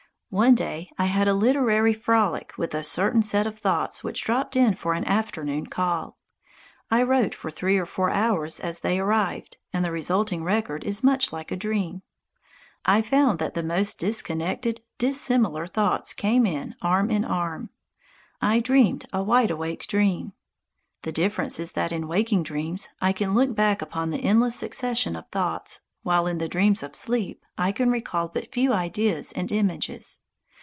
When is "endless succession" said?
24.23-25.17